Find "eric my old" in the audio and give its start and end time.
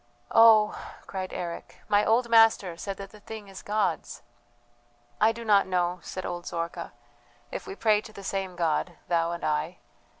1.31-2.27